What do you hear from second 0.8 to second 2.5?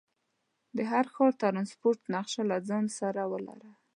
هر ښار د ټرانسپورټ نقشه